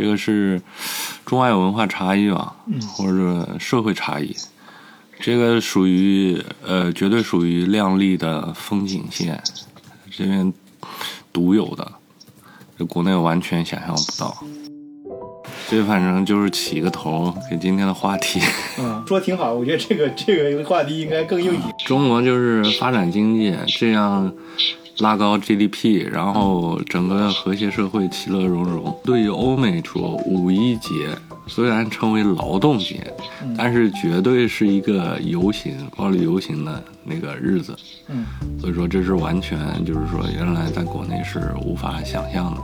[0.00, 0.62] 这个是
[1.26, 2.56] 中外文化差异吧，
[2.96, 4.34] 或者社会差异。
[5.20, 9.42] 这个属于呃，绝对属于亮丽的风景线，
[10.10, 10.50] 这边
[11.30, 11.92] 独有的，
[12.78, 14.42] 这国内完全想象不到。
[15.68, 18.40] 这反正就是起个头，给今天的话题。
[18.78, 21.60] 嗯，说挺好，我觉得这个这个话题应该更应景。
[21.84, 24.32] 中国就是发展经济，这样
[25.00, 28.94] 拉高 GDP，然后整个和谐社会其乐融融。
[29.02, 30.90] 对于欧美说，五一节
[31.46, 33.12] 虽然称为劳动节，
[33.56, 37.74] 但是绝对是一个游行、暴力游行的那个日子。
[38.08, 38.26] 嗯，
[38.60, 42.60] 所以说这是完全就是说，原来在国内是无法想象的。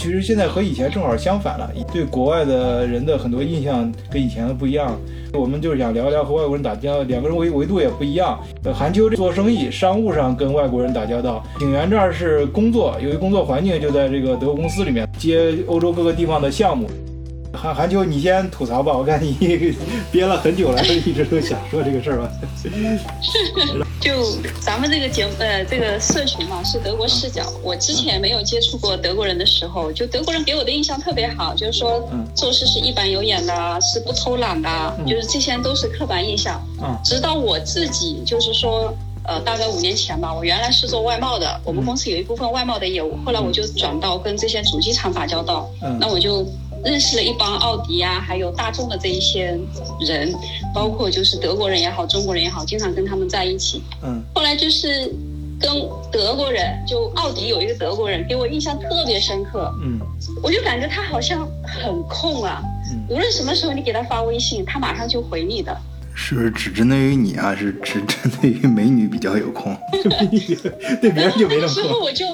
[0.00, 4.98] 其实现在和以前正好相反了，对国外的人的很多印象跟以前的不一样。
[5.34, 8.40] 我们就是想聊一聊和外国人打交道，两个人维维度也不一样。
[8.64, 16.88] 呃韩秋做生意，商务上跟外国人打交道；景元这儿是工作，由于工作环境就在这个德国公司里面接欧洲各个地方的项目。
[17.52, 19.36] 韩韩秋，你先吐槽吧，我看你
[20.10, 22.30] 憋了很久了， 一直都想说这个事儿吧。
[24.00, 27.44] 就咱们这个节目，呃，这个社群嘛，是德国视角。
[27.62, 36.64] 我之前没有接触过德国人的时候，就德国人给我的印象特别好，就是说做事是一板有眼的，是不偷懒的，就是这些都是刻板印象。
[36.80, 36.98] 嗯。
[37.04, 38.94] 直到我自己，就是说，
[39.24, 45.68] 呃，大概五年前吧，我原来是做外贸的，我们公司有一部分外贸的业务，后来我就转到跟这些主机厂打交道。
[45.82, 45.98] 嗯。
[46.00, 46.46] 那我就。
[46.84, 49.58] 认识了一帮奥迪啊，还有大众的这一些
[50.00, 50.34] 人，
[50.74, 53.82] 包括就是德国人也好，中国人也好，经常跟他们在一起。
[54.02, 54.22] 嗯。
[54.34, 55.12] 后来就是
[55.60, 55.70] 跟
[56.10, 59.72] 德国人，就奥迪有一个德国人，给我印象特别深刻。
[59.82, 60.00] 嗯。
[60.42, 62.62] 我就感觉他好像很空啊。
[62.92, 63.04] 嗯。
[63.08, 65.76] 无论什么时候你给他发微信，他马上就回你的。
[66.12, 67.54] 是不是只针对于你啊？
[67.54, 69.76] 是只针对于美女比较有空？
[71.00, 71.68] 对别人就没那么空。
[71.68, 72.24] 时候我就。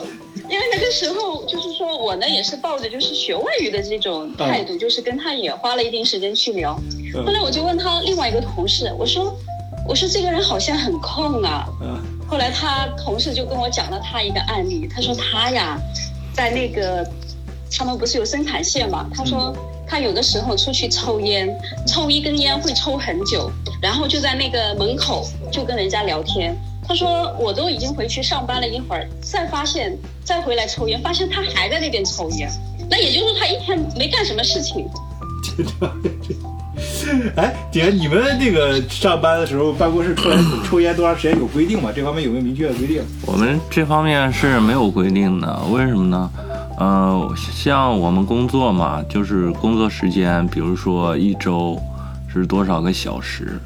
[0.49, 6.79] 因为那个时候，就是说我呢也是抱着就是学外语的这种态度，就是跟他也花了一定时间去聊。
[7.25, 9.35] 后来我就问他另外一个同事，我说
[9.89, 11.67] ：“我说这个人好像很空啊。”
[12.29, 15.79] 后来他同事就跟我讲了他一个案例，他说他呀，
[16.35, 17.09] 在那个
[17.77, 19.09] 他们不是有生产线嘛？
[19.15, 19.55] 他说
[19.87, 21.49] 他有的时候出去抽烟，
[21.87, 26.57] 抽一根烟会抽很久，然后就在那个门口就跟人家聊天。
[26.89, 32.49] 他说：“我都已经回去上班了一会儿，再发现再回来抽烟，发现他还在那边抽烟。
[32.89, 34.87] 那也就是说，他一天没干什么事情。
[37.37, 40.31] ”哎，姐，你们那个上班的时候，办公室抽
[40.65, 41.91] 抽烟多长时间有规定吗？
[41.95, 43.03] 这方面有没有明确的规定？
[43.27, 46.31] 我们这方面是没有规定的，为什么呢？
[46.79, 51.81] 呃，像我们工作嘛，就是工作时间，比如说一周
[52.33, 53.59] 是多少个小时，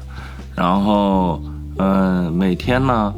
[0.55, 1.41] 然后。
[1.77, 3.13] 嗯，每天呢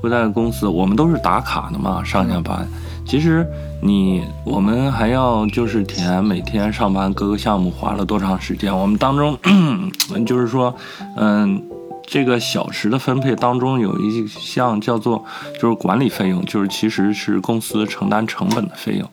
[0.00, 2.66] 会在公司，我们都是打卡的嘛，上下班。
[3.06, 3.46] 其实
[3.82, 8.76] 你我们还要就是填每天上班各个项目花了多长时间。
[8.76, 9.36] 我们当中
[10.26, 10.74] 就是说，
[11.16, 11.62] 嗯，
[12.06, 15.24] 这个小时的分配当中有一项叫做
[15.60, 19.08] 就是管理费用，就是其实是公司承担成本的费用。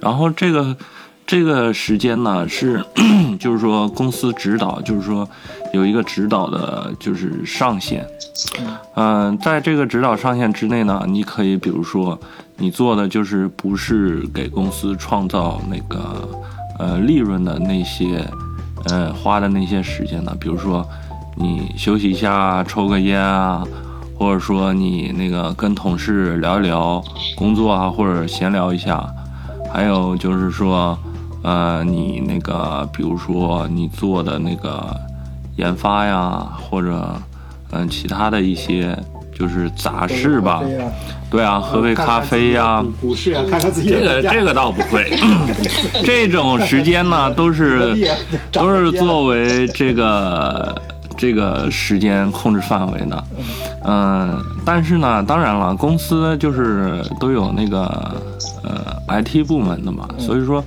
[0.00, 0.76] 然后这个。
[1.32, 2.84] 这个时间呢是，
[3.40, 5.26] 就是说公司指导，就是说
[5.72, 8.06] 有一个指导的，就是上限。
[8.96, 12.20] 嗯，在这个指导上限之内呢，你可以比如说
[12.58, 16.28] 你做的就是不是给公司创造那个
[16.78, 18.22] 呃利润的那些，
[18.90, 20.86] 呃花的那些时间呢，比如说
[21.34, 23.64] 你休息一下，抽个烟啊，
[24.18, 27.02] 或者说你那个跟同事聊一聊
[27.34, 29.02] 工作啊，或者闲聊一下，
[29.72, 30.94] 还有就是说。
[31.42, 34.94] 呃，你那个，比如说你做的那个
[35.56, 37.14] 研发呀，或者
[37.72, 38.96] 嗯其他的一些
[39.36, 40.62] 就是杂事吧，
[41.30, 45.12] 对啊，喝杯咖啡呀，股市啊，看看自己这个这个倒不会，
[46.04, 47.96] 这种时间呢都是
[48.52, 50.80] 都是作为这个
[51.16, 53.24] 这个时间控制范围的，
[53.84, 57.82] 嗯，但是呢，当然了，公司就是都有那个
[58.62, 60.62] 呃 IT 部门的嘛，所以说。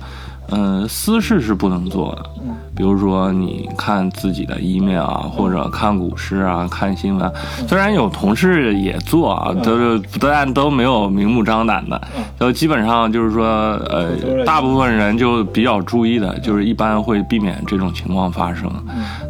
[0.50, 2.30] 嗯，私事是不能做的。
[2.74, 7.32] 比如说你看自己的 email 啊，或者看股市啊，看新闻。
[7.66, 12.00] 虽然有同事也做啊，都是但都没有明目张胆的。
[12.38, 13.46] 就基本上就是说，
[13.88, 18.70] 呃，大部分人就比较注意的，就是一般会避免这种情况发生。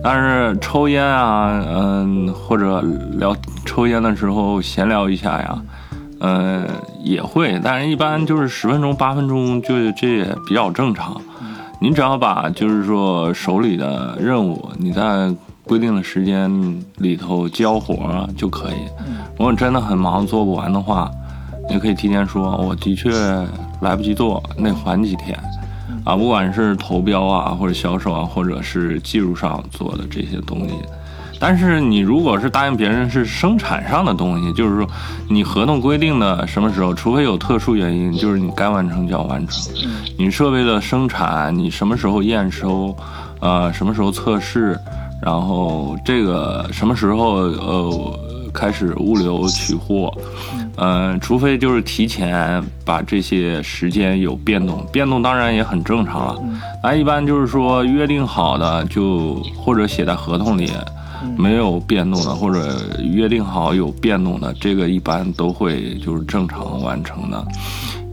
[0.03, 3.35] 但是抽烟啊，嗯，或者聊
[3.65, 5.59] 抽烟的时候闲聊一下呀。
[6.19, 6.65] 呃，
[7.07, 11.17] 也会，但是一般就是十分钟、八分钟，就这也比较正常。
[11.81, 15.33] 您只要把就是说手里的任务，你在
[15.63, 16.51] 规定的时间
[16.97, 18.79] 里头交活就可以。
[19.39, 21.09] 如果真的很忙做不完的话，
[21.71, 23.11] 你可以提前说，我的确
[23.81, 25.39] 来不及做，那缓几天。
[26.05, 30.75] 啊，不管是投标啊，或者销售啊，或者是技术上做的这些东西。
[31.39, 34.89] 但是你如果是答应别人是生产上的东西，就是说
[35.29, 39.75] 你合同规定的什么时候，除非有特殊原因，就是你该完成就要完成。
[40.19, 42.97] 你设备的生产，你什么时候验收，
[43.41, 44.79] 呃，什么时候测试，
[45.23, 48.19] 然后这个什么时候呃
[48.55, 50.11] 开始物流取货，
[50.77, 56.43] 嗯，除非就是提前把这些时间有变动，变动当然也很正常了。
[56.83, 60.73] 那一般就是说约定好的就或者写在合同里。
[61.37, 67.47] 没有变动的，或者约定好有变动的，这个一般都会就是正常完成的。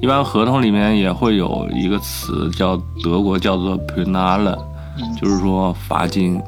[0.01, 4.57] 一般合同里面也会有一个词叫德国叫做 Penale，
[5.19, 6.41] 就是说罚金。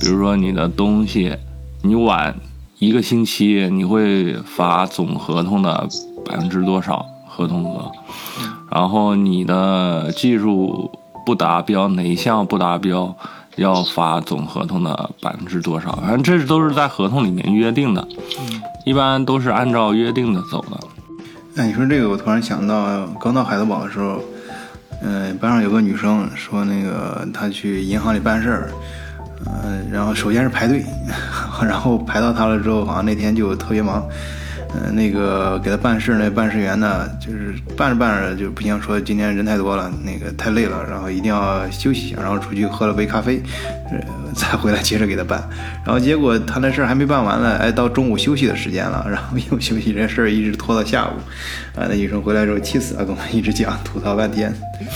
[0.00, 1.36] 比如说你的东西
[1.82, 2.34] 你晚
[2.78, 5.88] 一个星期，你会罚总合同的
[6.24, 7.90] 百分之多少合同额？
[8.70, 10.90] 然后你的技术
[11.26, 13.16] 不达标，哪一项不达标？
[13.56, 15.92] 要发总合同的百分之多少？
[15.96, 18.06] 反正这都是在合同里面约定的，
[18.84, 20.78] 一般都是按照约定的走的。
[21.56, 24.20] 哎，你说这个，我突然想到，刚到海德堡的时候，
[25.02, 28.70] 嗯，班上有个女生说，那个她去银行里办事儿，
[29.62, 30.84] 嗯，然后首先是排队，
[31.62, 34.02] 然后排到她了之后，好像那天就特别忙。
[34.74, 43.40] 嗯，那个给他办事那办事员呢，就是办着办着就不行，说今天人太多了，那个太累了，然后一定要休息一下，然后出去喝了杯咖啡，
[44.34, 45.42] 再回来接着给他办。
[45.84, 51.12] 然后结果他那事儿还没办完呢，哎，到中午休息的时间了，然后又休息，这事儿一直拖到下午。
[51.78, 54.52] 啊，那医生回来之后气死了，跟我一直讲，吐槽半天。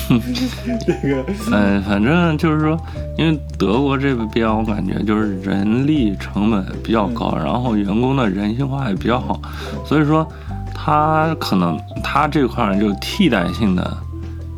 [0.86, 2.78] 这个，嗯，反正就是说，
[3.16, 9.40] 因为德国这边我感觉就是人力成本比较高，然后员工的人性化也比较好，
[9.84, 10.26] 所以说
[10.72, 13.98] 他可能他这块儿就替代性的，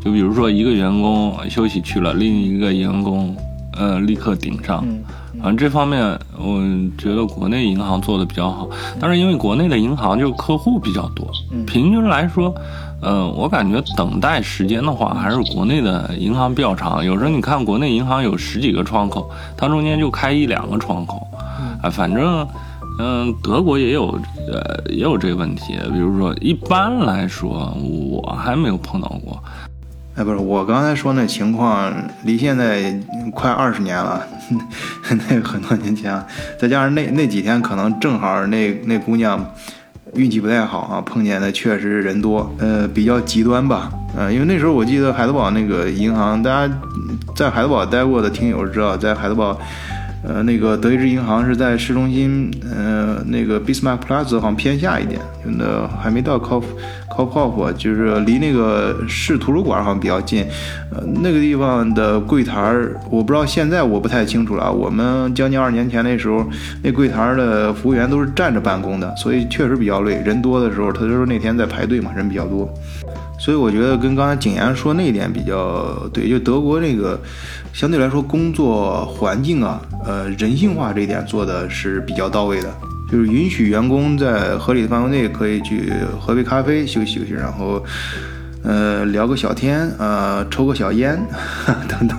[0.05, 3.35] 就比如说一个员工休息去了，另一个员工
[3.81, 4.85] 呃立刻顶上。
[5.41, 6.61] 反正这方面，我
[6.99, 8.69] 觉得国内银行做的比较好，
[9.01, 11.27] 但是因为国内的银行就客户比较多，
[11.67, 12.55] 平均来说。
[13.03, 17.03] 嗯，我感觉等待时间的话，还是国内的银行比较长。
[17.03, 21.27] 有时候你看国内银行有十几个窗口，它中间就开一两个窗口。
[21.83, 22.47] 啊，反正，
[22.99, 24.21] 嗯，德国也有，
[24.53, 25.79] 呃，也有这个问题。
[25.91, 29.43] 比如说，一般来说，我还没有碰到过。
[30.21, 31.91] 哎，不是，我刚才说那情况，
[32.25, 32.95] 离现在
[33.33, 34.23] 快二十年了，
[35.09, 36.23] 那很多年前，
[36.59, 39.43] 再加上那那几天，可能正好那那姑娘。
[40.15, 46.75] 运气不太好啊，碰见的确实人多，呃，比较极端吧，呃，因为那时候我记得海德堡那个银行，大家
[47.37, 49.57] 在海德堡待过的听友知道，在海德堡，
[50.25, 56.65] 呃，那个德意志银行是在市中心，呃，那个 Bismarck Plaza 好像偏下一点，那还没到 Cof
[57.27, 57.41] Cof。
[57.41, 60.45] Cop 就是离那个市图书馆好像比较近，
[60.91, 64.71] 呃，那个地方的柜台儿，我不知道现在我不太清楚了。
[64.71, 66.45] 我们将近二十年前那时候，
[66.83, 70.21] 那柜台的服务员都是站着办公的，所以确实比较累。
[70.25, 72.69] 人多的时候，他就说那天在排队嘛，人比较多，
[73.39, 77.19] 所以我觉得跟刚才景言说那一点比较对，就德国那个
[77.73, 82.69] 相对来说工作环境啊，呃，人性化这一点做的是比较到位的。
[83.11, 87.85] 就是允许员工在合理的范围内可以去喝杯咖啡休息休息，然后，
[88.63, 91.19] 呃，聊个小天，呃，抽个小烟
[91.89, 92.17] 等等。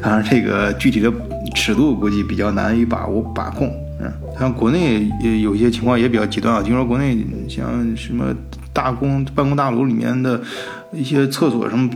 [0.00, 1.12] 当然，这个具体的
[1.54, 3.68] 尺度估计比较难以把握把控。
[4.00, 7.18] 嗯，像国内也有些情况也比较极端啊，听说国内
[7.48, 8.34] 像什么
[8.72, 10.40] 大公办公大楼里面的
[10.92, 11.90] 一些厕所什么，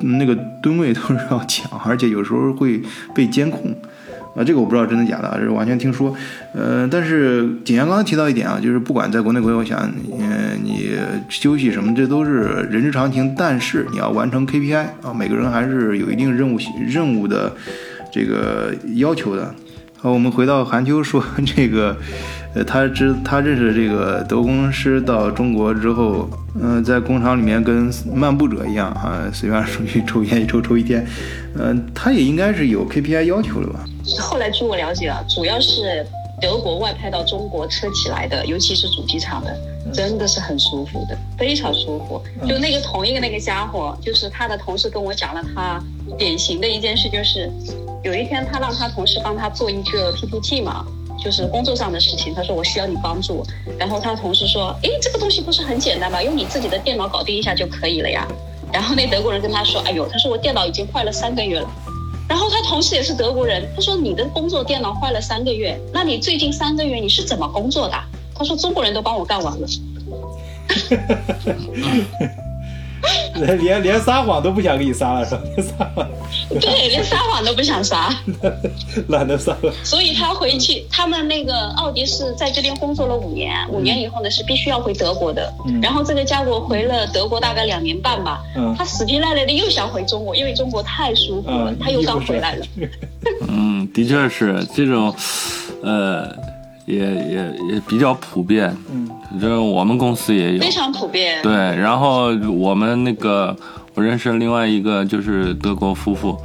[0.00, 2.82] 那个吨位都是要抢，而且有时候会
[3.14, 3.74] 被监控。
[4.36, 6.14] 啊，这个我不知道真的假的，这是完全听说。
[6.52, 10.90] 呃，但是景阳刚提到一点啊，就是不管在国内国外，我想，嗯，你
[11.30, 13.34] 休息什么，这都是人之常情。
[13.36, 17.50] 但是你要完成 KPI 啊，每个人还是有一定任务任务的
[18.12, 19.54] 这个要求的。
[19.98, 21.24] 好，我们回到韩秋说
[21.56, 21.96] 这个，
[22.54, 26.28] 呃，他知他认识这个德国工程师到中国之后，
[26.60, 31.04] 嗯，在工厂里面跟漫步者一样啊，随便出去抽烟一抽抽一天，
[31.58, 33.80] 嗯，他也应该是有 KPI 要求的吧？
[34.20, 36.06] 后来据我了解啊，主要是
[36.40, 39.56] 德国外派到中国车企来的，尤其是主机厂的，
[39.92, 42.22] 真的是很舒服的，非常舒服。
[42.46, 45.82] 就那个同一个那个家伙，就是他的同事跟我讲了他
[46.18, 47.50] 典型的一件事，就是
[48.04, 50.86] 有一天他让他同事帮他做一个 PPT 嘛，
[51.22, 53.44] 就是工作上的事情，他说我需要你帮助，
[53.78, 56.22] 然后他同事说，诶，这个东西不是很简单吗？
[56.22, 58.26] 用你自己的电脑搞定一下就可以了呀。
[58.72, 61.70] 然后那德国人跟他说，哎呦，他说我电脑已经坏了三个月了。
[62.28, 67.94] 然后他同时也是德国人，他说你的工作电脑坏了三个月，那你最近三个月你是怎么工作的？
[68.34, 69.66] 他说中国人都帮我干完了。
[73.58, 75.40] 连连撒谎都不想给你撒了，是吧？
[75.56, 76.08] 连撒谎，
[76.60, 78.14] 对，连撒谎都不想撒。
[79.08, 79.72] 懒得撒了。
[79.84, 85.52] 所以他回去，他们那个奥迪是在这边工作了五年，五年以后呢是必须要回德国的。
[85.66, 92.66] 嗯然后这个家伙回了德国大概两年半吧，嗯他死皮赖脸的又想回中国，因为中国太舒服了，嗯，他又刚回来了。
[93.48, 95.14] 嗯，的确是这种，
[95.82, 96.28] 呃，
[96.86, 98.74] 也也也比较普遍。
[98.90, 99.08] 嗯，
[99.40, 100.70] 这我们公司也有非。
[100.70, 101.42] 常普遍。
[101.42, 103.54] 对，然后我们那个
[103.94, 106.38] 我认识另外一个就是德国夫妇，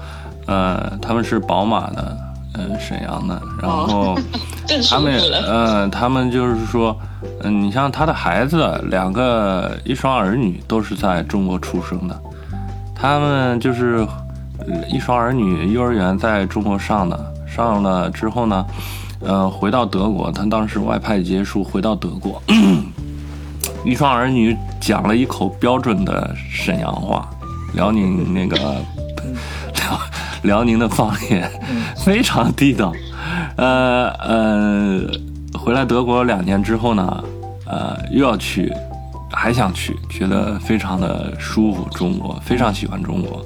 [0.48, 2.18] 呃，他们是宝马的，
[2.56, 4.18] 嗯、沈阳的，然后
[4.90, 5.14] 他们。
[5.46, 6.96] 呃，他们就是说，
[7.44, 12.20] 嗯、你像他的孩子两个一双儿女都是在中国出生的，
[12.96, 14.08] 他们就是
[14.60, 18.66] 呃一双儿女幼儿园在中国上的，上了之后呢，
[19.24, 22.42] 呃，回到德国，他当时外派结束回到德国，
[23.86, 27.30] 一双儿女讲了一口标准的沈阳话，
[27.74, 28.58] 辽宁那个
[29.76, 30.02] 辽
[30.44, 31.50] 辽宁的方言，
[32.04, 32.92] 非常地道。
[33.58, 35.02] 呃呃，
[35.54, 37.24] 回来德国两年之后呢，
[37.66, 38.74] 呃，又要去，
[39.32, 43.46] 还想去，觉得非常的舒服，中国非常喜欢中国。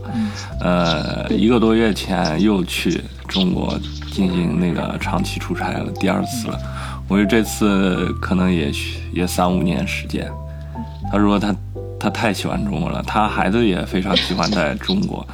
[0.60, 3.80] 呃，一个多月前又去中国
[4.12, 6.60] 进行那个长期出差了，第二次了。
[7.08, 10.30] 我觉得这次可能也许也三五年时间。
[11.12, 11.56] 他说他
[12.00, 15.26] 他太喜欢中国了，他孩子也非常喜欢在中国，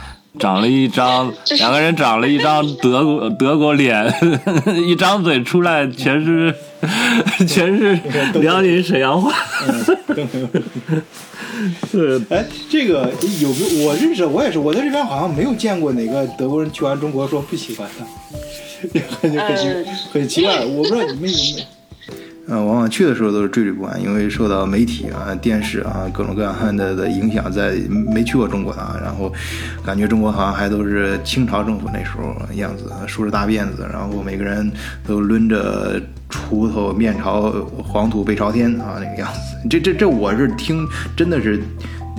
[0.41, 4.11] 长了一张 两个人长了一张德国 德国脸，
[4.85, 6.53] 一张嘴出来全是
[7.47, 7.99] 全是
[8.39, 9.31] 辽宁沈阳话。
[11.91, 14.25] 是哎，这个有没有我认识？
[14.25, 20.65] 我也是，我在这边好像没有见过哪个德国人去完中国说不喜欢的，很很奇呃很奇怪。
[20.65, 21.65] 我不知道你们有没有。
[22.51, 27.75] 呃，往往去的时候都是惴惴不安，因为受到媒体啊、电视啊各种各样的的影响，在
[28.13, 29.31] 没去过中国的啊，然后
[29.85, 34.69] 感觉中国好像还都是清朝政府那时候样子，梳着大辫子，然后每个人
[35.07, 35.97] 都抡着
[36.29, 37.49] 锄头面朝
[37.81, 39.69] 黄土背朝天啊那个样子。
[39.69, 41.61] 这这这我是听，真的是。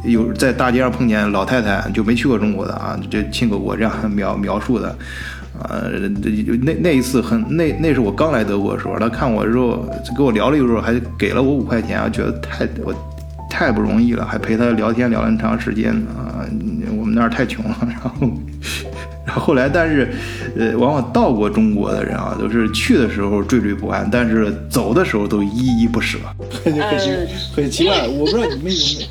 [0.04, 4.98] 有在大街上碰见老太太，就没去过中国的啊，这亲口我这样 描描述的，
[5.68, 5.90] 呃，
[6.62, 9.85] 那那一次很那那是我刚来德国的时候，他看我之后
[10.16, 12.94] 跟我聊了一会儿，还给了我五块钱，啊觉得太我
[13.50, 16.44] 太不容易了，还陪他聊天聊了很长时间啊、
[16.99, 18.11] 我们那儿太穷了， 然后。
[19.25, 20.12] 然后后来，但是，
[20.59, 26.18] 呃，往往到过中国的人啊，都是去的时候惴惴不安，但是走的时候都依依不舍。
[26.64, 27.11] 很很奇
[27.54, 29.09] 很奇怪，我不知道你们有没有。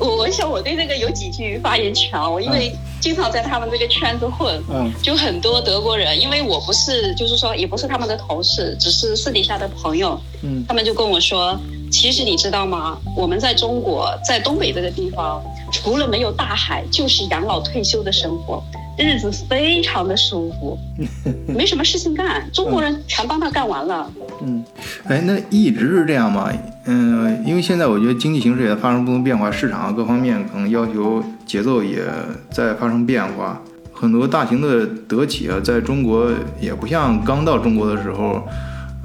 [0.00, 4.92] 我我想我对这个有几句发言权啊，我因为经常在他们这个圈子混，嗯。
[5.02, 10.64] 就很多德国人，因为我不是，就是说也不是他们的同事，只是私底下的朋友，嗯。
[10.66, 11.58] 他们就跟我说，
[11.90, 12.98] 其实你知道吗？
[13.16, 18.62] 我们在中国，在东北这个地方，除了没有大海，就是养老退休的生活，
[18.98, 20.78] 日子非常的舒服，
[21.46, 24.10] 没什么事情干，中国人全帮他干完了。
[24.42, 24.64] 嗯
[25.06, 26.50] 哎，那一直是这样吗？
[26.86, 32.02] 嗯、因为现在我觉得经济形势也发生不同变化，市场各方面可能要求节奏也
[32.50, 33.60] 在发生变化。
[33.92, 38.42] 很多大型的德企啊，在中国也不像刚到中国的时候，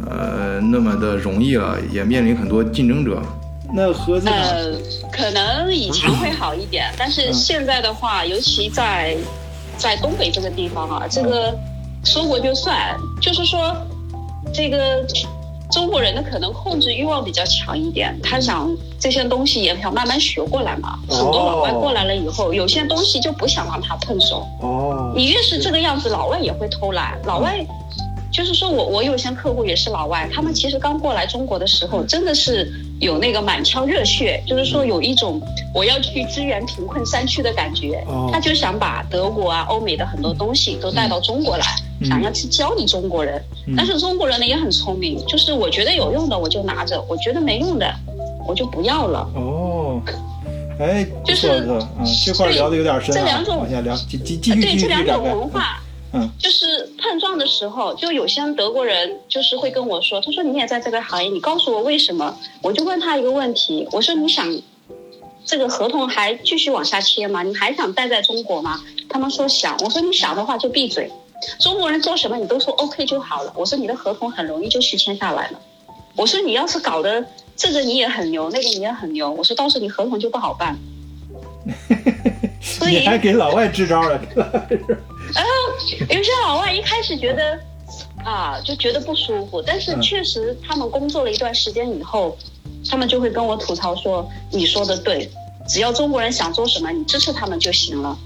[0.07, 3.21] 呃，那么的容易了，也面临很多竞争者。
[3.75, 4.71] 那合资，呃，
[5.11, 9.17] 可能以前会好一点，但是现在的话，尤其在
[9.77, 11.57] 在东北这个地方啊，这个
[12.03, 13.75] 说过就算，就是说
[14.53, 15.05] 这个
[15.71, 20.99] 中国人呢，可能控制欲望比较强一点，他想这些东西也想慢慢学过来嘛。
[21.09, 24.45] 很多老外过来了以后，有些东西就不想让他碰手。
[24.61, 27.17] 哦，你越是这个样子，老外也会偷懒。
[27.25, 27.65] 老外
[28.31, 32.71] 就是说我我有些客户也是老外，他们其实刚过来中国的时候，真的是
[33.03, 35.41] 有那个满腔热血，就是说有一种
[35.73, 38.29] 我要去支援贫困山区的感觉哦。
[38.33, 41.65] 他就想把德国啊、欧美的很多东西都带到中国来，
[41.99, 43.41] 嗯想要去教你中国人。
[43.77, 47.93] 但是中国人呢也很聪明，就是我觉得有用的我就拿着，我觉得没用的
[48.47, 49.29] 我就不要了。
[49.35, 50.01] 哦，
[50.79, 51.67] 哎，就是
[52.25, 55.23] 这块聊的有点深啊，这两种往下聊，继继继续对继续这两种。
[55.23, 55.82] 文化，
[56.13, 62.37] 嗯就是碰撞的时候，就有些德国人就是会跟我说，他说你也在这个行业，你告诉我为什么？
[62.61, 64.47] 我就问他一个问题，我说你想
[65.43, 67.41] 这个合同还继续往下签吗？
[67.41, 68.79] 你还想待在中国吗？
[69.09, 71.11] 他们说想，我说你想的话就闭嘴。
[71.59, 73.51] 中国人做什么你都说 OK 就好了。
[73.55, 75.59] 我说你的合同很容易就续签下来了。
[76.15, 80.77] 我说你要是搞得这个你也很牛，那个你也很牛，我说到时候你合同就不好办。
[82.61, 84.21] 所以你还给老外支招了，
[85.33, 85.49] 然后
[86.09, 87.59] 有些老外一开始觉得
[88.23, 92.37] 啊，就觉得不舒服，但是嗯确实他们工作了一段时间以后，
[92.89, 95.29] 他们就会跟我吐槽说：“你说的对，
[95.67, 98.17] 只要中国人想做什么，你支持他们就行了。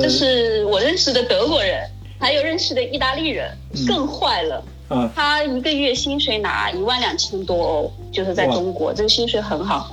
[0.00, 3.56] 这是我认识的德国人，还有认识的意大利人，
[3.86, 4.64] 更坏了。
[4.90, 9.90] 嗯，他一个月薪水拿一万两千多欧，就是在中国，这个薪水很好。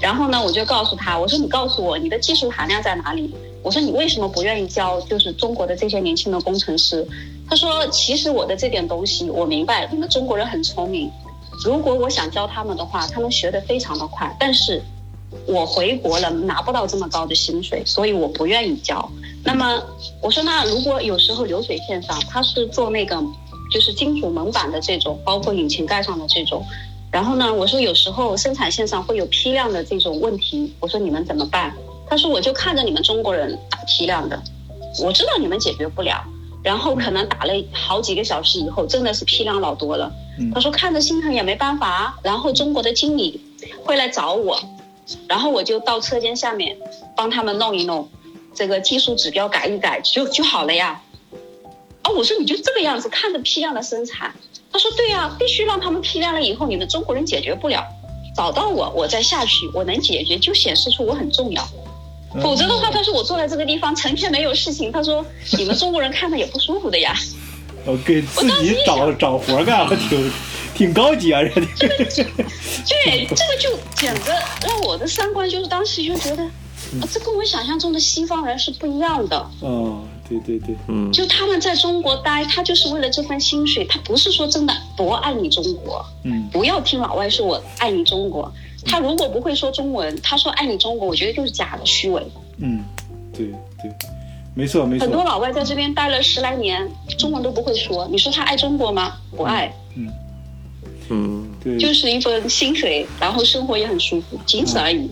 [0.00, 3.34] 然后呢，我就告诉他，我说你告诉我你的技术含量在哪里？
[3.62, 7.06] 我说你为什么不愿意教就是中国的这些年轻的工程师？
[7.48, 11.10] 他说其实我的这点东西我明白，你们中国人很聪明，
[11.64, 14.82] 如果我想教他们的话，他们学得非常的快，但是
[15.46, 19.10] 我回国了拿不到这么高的薪水，所以我不愿意教。
[19.42, 19.82] 那么
[20.20, 23.22] 我说那如果有时候流水线上他是做那个。
[23.68, 26.64] 就是金属门板的这种，包括引擎盖上的这种。
[27.16, 31.74] 然后呢，我说有时候生产线上会有批量的这种问题，我说你们怎么办？
[32.06, 34.38] 他说我就看着你们中国人打批量的，
[35.02, 36.22] 我知道你们解决不了。
[36.62, 40.12] 然后可能打了好几个小时以后，真的是批量老多了。
[40.52, 42.18] 他说看着心疼也没办法。
[42.22, 43.40] 然后中国的经理
[43.82, 44.60] 会来找我，
[45.26, 46.76] 然后我就到车间下面
[47.16, 48.10] 帮他们弄一弄，
[48.52, 51.00] 这个技术指标改一改就就好了呀。
[52.04, 54.34] 哦，我说你就这个样子看着批量的生产，
[54.76, 57.82] 他说对呀，必须让他们批量了以后，你们中国人解决不了，
[58.36, 61.66] 找到我，我再下去，我能解决就显示出我很重要，
[62.42, 65.24] 否则的话，他说我坐在这个地方成天没有事情，他说
[65.56, 67.14] 你们中国人看着也不舒服的呀。
[67.86, 70.30] 我给自己找找活干，我挺
[70.74, 71.40] 挺高级啊，
[71.74, 74.30] 这这个对，这个就简直
[74.66, 76.42] 让我的三观就是当时就觉得，
[77.00, 79.38] 啊，这跟我想象中的西方人是不一样的。
[79.60, 80.02] 哦。
[80.28, 88.52] 对对对，嗯，就他们在中国待，他就是为了这份薪水，他不是说真的多爱你中国，嗯，不要听老外说我爱你中国，
[88.84, 92.26] 他如果不会说中文，他说爱你中国，我觉得就是假的虚伪。
[92.58, 92.84] 嗯，
[93.32, 93.46] 对
[93.80, 93.90] 对，
[94.54, 95.04] 没错没错。
[95.04, 99.14] 很多老外在这边待了十来年，中文都不会说，你说他爱中国吗？
[99.36, 99.72] 不爱。
[99.94, 100.08] 嗯
[101.08, 105.08] 嗯，对，就是一份薪水，然后生活也很舒服，仅此而已。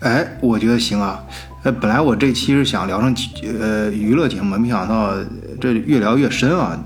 [0.00, 1.24] 哎，我觉得行啊。
[1.62, 3.14] 呃，本来我这期是想聊成
[3.60, 5.14] 呃娱乐节目，没想到
[5.60, 6.76] 这越聊越深啊！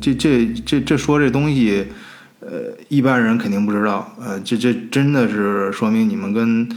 [0.00, 1.86] 这这这这说这东西，
[2.40, 6.68] 呃，一般人肯定不知道，呃，这这真的是说明你们跟。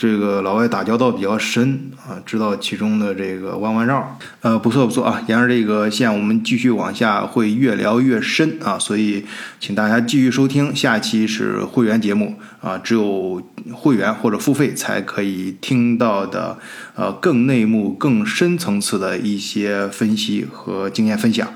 [0.00, 5.22] 这个老外打交道比较深啊，知道其中的这个弯弯绕，呃，不错不错啊。
[5.26, 9.26] 沿着这个线，我们继续往下会越聊越深啊，所以
[9.60, 13.42] 请大家继续收听，下期是会员节目啊，只有
[13.74, 16.56] 会员或者付费才可以听到的，
[16.94, 21.46] 呃，更内幕、更深层次的一些分析和经验分享。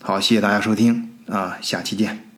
[0.00, 2.29] 好，谢谢大家收听啊，下期见。